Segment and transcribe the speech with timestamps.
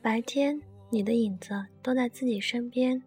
[0.00, 3.00] 白天，你的影子都在自己身边；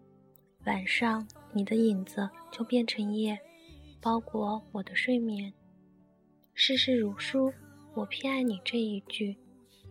[0.66, 3.38] 晚上，你的影子就变成夜，
[4.00, 5.54] 包裹我的睡眠。
[6.54, 7.52] 世事如书，
[7.94, 9.36] 我偏爱你这一句，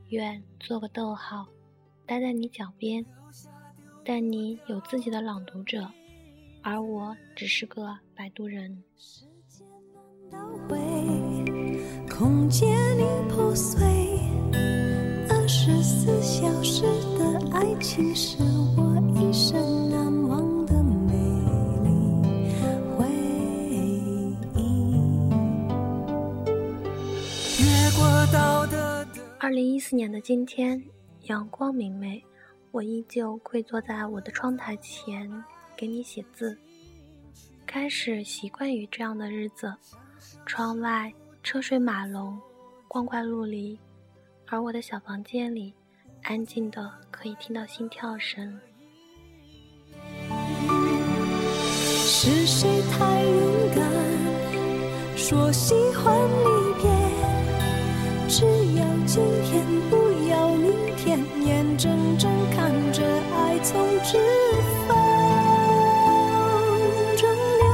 [0.09, 1.47] 愿做个逗号，
[2.07, 3.05] 待在你脚边。
[4.05, 5.91] 但你有自己的朗读者，
[6.63, 8.83] 而我只是个摆渡人。
[12.09, 14.14] 空间已破碎，
[16.05, 16.83] 十四小时
[17.19, 18.37] 的爱情是
[18.77, 21.15] 我一生难忘的美
[21.83, 21.89] 丽
[22.95, 23.07] 回
[23.71, 24.61] 忆。
[27.59, 30.79] 越过道德的二零一四年的今天，
[31.23, 32.23] 阳光明媚。
[32.71, 35.27] 我依旧跪坐在我的窗台前，
[35.75, 36.55] 给你写字。
[37.65, 39.75] 开始习惯于这样的日子，
[40.45, 41.11] 窗外
[41.43, 42.39] 车水马龙，
[42.89, 43.79] 光怪陆离，
[44.49, 45.73] 而我的小房间里，
[46.25, 48.59] 安静的可以听到心跳声。
[51.87, 53.87] 是谁太勇敢，
[55.17, 56.91] 说喜欢离别？
[58.27, 59.97] 只要今天，不
[60.31, 63.59] 要明天，眼睁睁看着爱。
[63.63, 64.19] 从指
[64.87, 64.97] 缝
[67.17, 67.23] 中
[67.59, 67.65] 流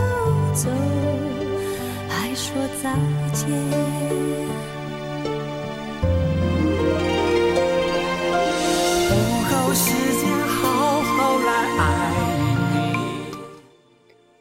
[0.54, 0.70] 走，
[2.08, 2.94] 还说再
[3.32, 3.89] 见。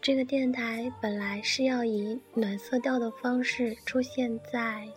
[0.10, 4.90] 这个电台本来是要以暖色调的方式出现在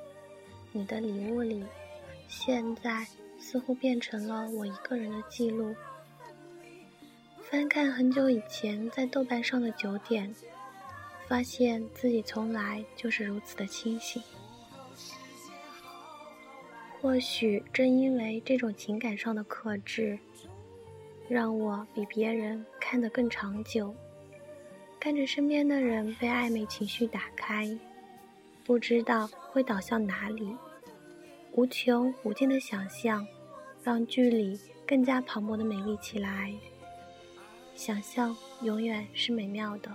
[0.72, 1.62] 你的礼物里，
[2.28, 3.06] 现在
[3.38, 5.76] 似乎变成了我一个人的记录。
[7.42, 10.34] 翻看很久以前在豆瓣上的九点，
[11.28, 14.22] 发现自己从来就是如此的清醒。
[17.02, 20.18] 或许正因为这种情感上的克制，
[21.28, 23.94] 让我比别人看得更长久。
[25.02, 27.68] 看着身边的人被暧昧情绪打开，
[28.62, 30.56] 不知道会导向哪里。
[31.54, 33.26] 无穷无尽的想象，
[33.82, 36.54] 让剧里更加磅礴的美丽起来。
[37.74, 39.90] 想象永远是美妙的。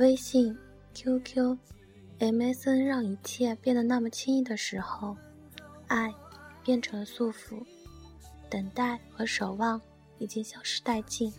[0.00, 0.56] 微信、
[0.94, 1.58] QQ。
[2.20, 5.14] MSN 让一切变得那么轻易的时候，
[5.88, 6.10] 爱
[6.64, 7.62] 变成了束缚，
[8.48, 9.78] 等待和守望
[10.18, 11.30] 已经消失殆尽，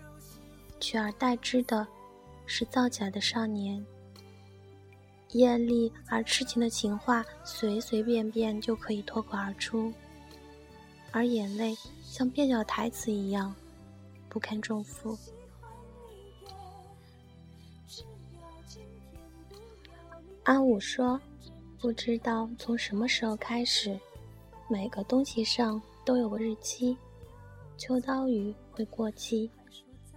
[0.80, 1.88] 取而代之的
[2.46, 3.84] 是造起来的少年。
[5.30, 9.92] 艳丽而痴情的情话，随随便便就可以脱口而出，
[11.12, 13.56] 而眼泪像蹩脚台词一样，
[14.30, 15.18] 不堪重负。
[20.44, 21.22] 阿武说
[21.80, 23.98] ：“不知道从什么时候开始，
[24.68, 26.98] 每个东西上都有个日期。
[27.78, 29.50] 秋刀鱼会过期，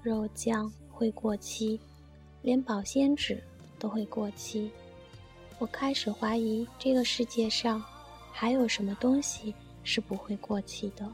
[0.03, 1.79] 肉酱会过期，
[2.41, 3.43] 连保鲜纸
[3.79, 4.71] 都会过期。
[5.59, 7.83] 我开始怀疑这个世界上
[8.33, 11.07] 还有什么东西是不会过期的。”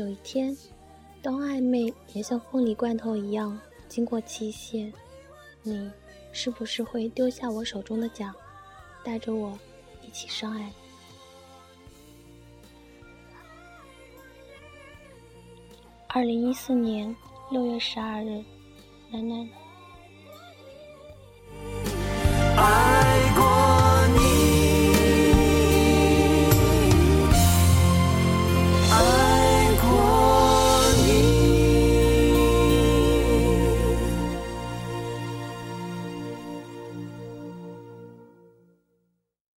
[0.00, 0.56] 有一天，
[1.20, 4.90] 当暧昧也像凤梨罐头一样经过期限，
[5.62, 5.90] 你
[6.32, 8.34] 是不是会丢下我手中的奖，
[9.04, 9.58] 带着我
[10.02, 10.72] 一起上岸？
[16.08, 17.14] 二零一四年
[17.50, 18.42] 六月十二日，
[19.12, 19.59] 楠楠。